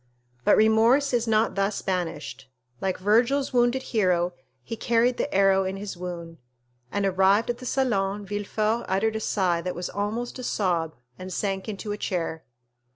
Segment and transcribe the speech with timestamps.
[0.43, 2.49] But remorse is not thus banished;
[2.81, 6.39] like Virgil's wounded hero, he carried the arrow in his wound,
[6.91, 11.31] and, arrived at the salon, Villefort uttered a sigh that was almost a sob, and
[11.31, 12.43] sank into a chair.